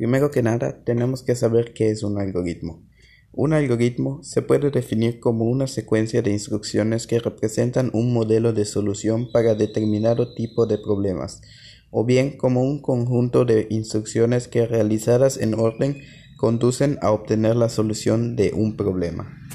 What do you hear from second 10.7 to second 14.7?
problemas, o bien como un conjunto de instrucciones que